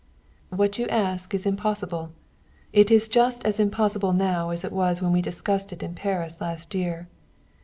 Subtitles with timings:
[0.49, 2.11] "What you ask is impossible.
[2.73, 6.41] It is just as impossible now as it was when we discussed it in Paris
[6.41, 7.07] last year.